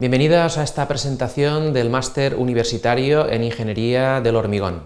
[0.00, 4.84] Bienvenidos a esta presentación del Máster Universitario en Ingeniería del Hormigón.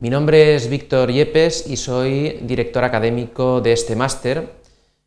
[0.00, 4.52] Mi nombre es Víctor Yepes y soy director académico de este máster,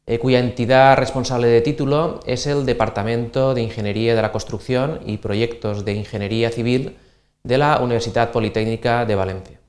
[0.05, 5.17] eh, cuya entidad responsable de título es el Departamento de Ingeniería de la Construcción y
[5.17, 6.95] Proyectos de Ingeniería Civil
[7.43, 9.59] de la Universidad Politécnica de Valencia.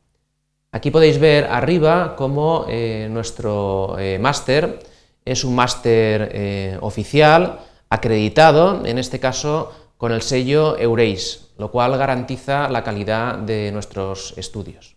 [0.70, 4.78] Aquí podéis ver arriba cómo eh, nuestro eh, máster
[5.24, 7.58] es un máster oficial,
[7.96, 14.34] acreditado, en este caso con el sello Eureis, lo cual garantiza la calidad de nuestros
[14.36, 14.96] estudios.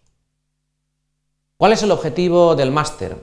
[1.58, 3.18] ¿Cuál es el objetivo del máster?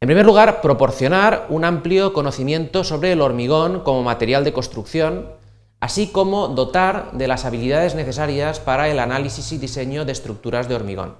[0.00, 5.32] En primer lugar, proporcionar un amplio conocimiento sobre el hormigón como material de construcción,
[5.80, 10.74] así como dotar de las habilidades necesarias para el análisis y diseño de estructuras de
[10.74, 11.16] hormigón.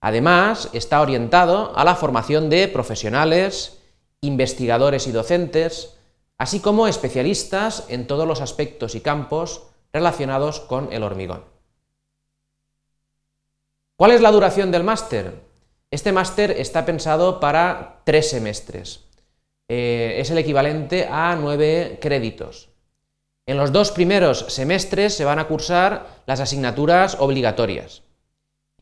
[0.00, 3.78] Además, está orientado a la formación de profesionales,
[4.20, 5.96] investigadores y docentes,
[6.40, 11.44] así como especialistas en todos los aspectos y campos relacionados con el hormigón.
[13.96, 15.34] ¿Cuál es la duración del máster?
[15.90, 19.04] Este máster está pensado para tres semestres.
[19.68, 22.70] Eh, es el equivalente a nueve créditos.
[23.44, 28.02] En los dos primeros semestres se van a cursar las asignaturas obligatorias.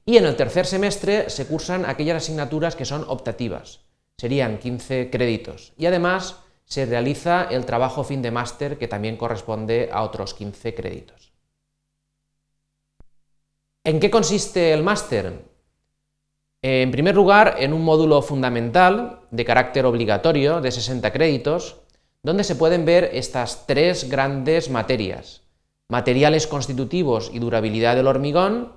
[0.07, 3.81] Y en el tercer semestre se cursan aquellas asignaturas que son optativas.
[4.17, 5.73] Serían 15 créditos.
[5.77, 6.37] Y además
[6.69, 11.33] se realiza el trabajo fin de máster que también corresponde a otros 15 créditos.
[13.85, 15.45] ¿En qué consiste el máster?
[16.61, 21.81] En primer lugar, en un módulo fundamental de carácter obligatorio de 60 créditos,
[22.23, 25.43] donde se pueden ver estas tres grandes materias.
[25.89, 28.75] Materiales constitutivos y durabilidad del hormigón,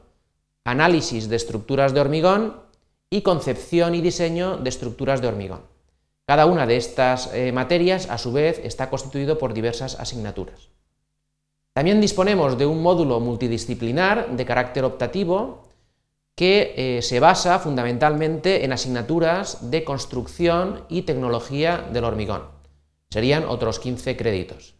[0.63, 2.61] análisis de estructuras de hormigón
[3.09, 5.70] y concepción y diseño de estructuras de hormigón.
[6.31, 10.69] Cada una de estas eh, materias, a su vez, está constituido por diversas asignaturas.
[11.73, 15.63] También disponemos de un módulo multidisciplinar de carácter optativo
[16.33, 22.43] que eh, se basa fundamentalmente en asignaturas de construcción y tecnología del hormigón.
[23.09, 24.75] Serían otros 15 créditos.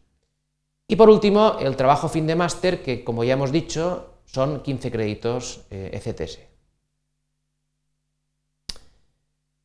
[0.88, 4.90] Y por último, el trabajo fin de máster, que como ya hemos dicho, son 15
[4.90, 5.66] créditos.
[5.70, 6.51] Eh, e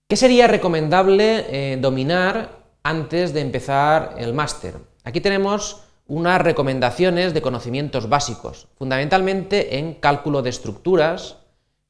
[0.09, 4.77] ¿Qué sería recomendable eh, dominar antes de empezar el máster?
[5.03, 11.39] Aquí tenemos unas recomendaciones de conocimientos básicos, fundamentalmente en cálculo de estructuras,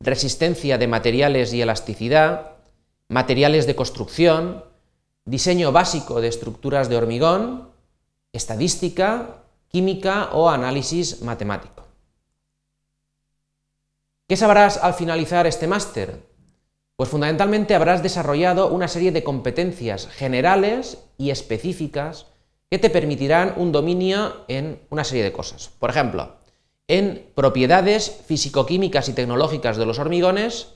[0.01, 2.53] resistencia de materiales y elasticidad,
[3.09, 4.65] materiales de construcción,
[5.27, 7.69] diseño básico de estructuras de hormigón,
[8.33, 11.85] estadística, química o análisis matemático.
[14.27, 16.36] ¿Qué sabrás al finalizar este máster?
[16.97, 22.27] Pues fundamentalmente habrás desarrollado una serie de competencias generales y específicas
[22.71, 25.71] que te permitirán un dominio en una serie de cosas.
[25.79, 26.37] Por ejemplo,
[26.89, 30.69] en propiedades físico-químicas y tecnológicas de los hormigones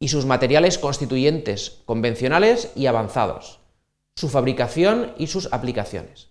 [0.00, 3.60] y sus materiales constituyentes convencionales y avanzados,
[4.16, 6.30] su fabricación y sus aplicaciones.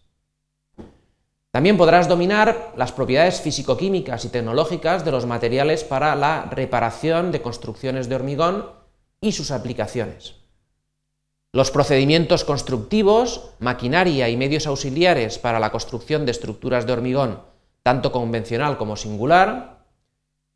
[1.51, 7.41] También podrás dominar las propiedades físico-químicas y tecnológicas de los materiales para la reparación de
[7.41, 8.78] construcciones de hormigón
[9.21, 10.35] y sus aplicaciones.
[11.51, 17.41] Los procedimientos constructivos, maquinaria y medios auxiliares para la construcción de estructuras de hormigón,
[17.81, 19.85] tanto convencional como singular,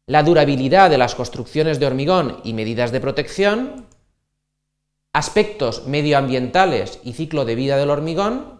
[0.06, 3.88] la durabilidad de las construcciones de hormigón y medidas de protección,
[5.14, 8.60] aspectos medioambientales y ciclo de vida del hormigón,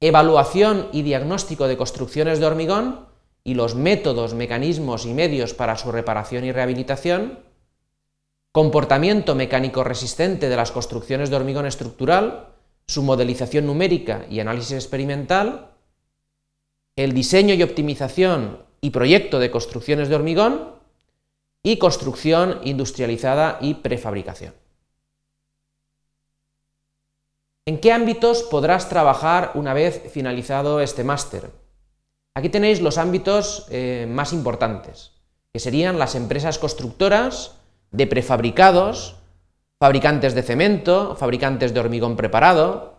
[0.00, 3.06] evaluación y diagnóstico de construcciones de hormigón
[3.42, 7.40] y los métodos, mecanismos y medios para su reparación y rehabilitación,
[8.58, 12.48] comportamiento mecánico resistente de las construcciones de hormigón estructural,
[12.88, 15.70] su modelización numérica y análisis experimental,
[16.96, 20.72] el diseño y optimización y proyecto de construcciones de hormigón
[21.62, 24.54] y construcción industrializada y prefabricación.
[27.64, 31.52] ¿En qué ámbitos podrás trabajar una vez finalizado este máster?
[32.34, 35.12] Aquí tenéis los ámbitos eh, más importantes,
[35.52, 37.57] que serían las empresas constructoras,
[37.90, 39.16] de prefabricados,
[39.78, 42.98] fabricantes de cemento, fabricantes de hormigón preparado,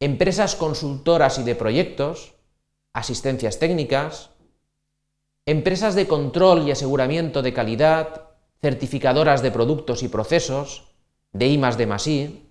[0.00, 2.34] empresas consultoras y de proyectos,
[2.92, 4.30] asistencias técnicas,
[5.46, 8.22] empresas de control y aseguramiento de calidad,
[8.60, 10.92] certificadoras de productos y procesos,
[11.32, 12.42] de I de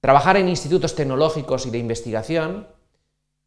[0.00, 2.68] trabajar en institutos tecnológicos y de investigación,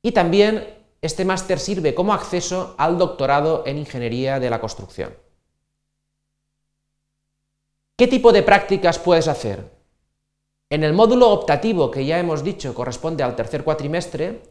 [0.02, 5.14] y también este máster sirve como acceso al doctorado en Ingeniería de la Construcción.
[7.98, 9.72] ¿Qué tipo de prácticas puedes hacer?
[10.70, 14.44] En el módulo optativo que ya hemos dicho corresponde al tercer cuatrimestre,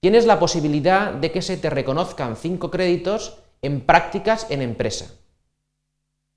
[0.00, 5.12] tienes la posibilidad de que se te reconozcan cinco créditos en prácticas en empresa.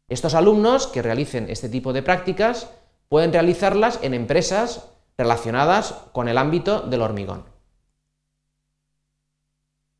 [0.09, 2.69] Estos alumnos que realicen este tipo de prácticas
[3.07, 7.45] pueden realizarlas en empresas relacionadas con el ámbito del hormigón.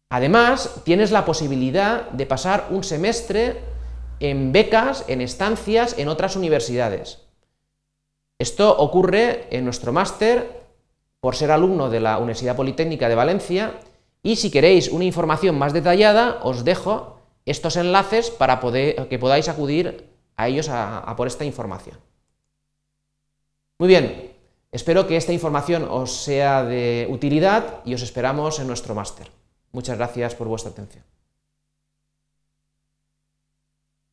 [0.10, 3.77] Además, tienes la posibilidad de pasar un semestre
[4.20, 7.24] en becas, en estancias en otras universidades.
[8.40, 10.62] Esto ocurre en nuestro máster
[11.20, 13.80] por ser alumno de la Universidad Politécnica de Valencia
[14.22, 20.10] y si queréis una información más detallada os dejo estos enlaces para que podáis acudir
[20.36, 21.98] a ellos a por esta información.
[23.80, 24.34] Muy bien,
[24.72, 29.32] espero que esta información os sea de utilidad y os esperamos en nuestro máster.
[29.72, 31.04] Muchas gracias por vuestra atención.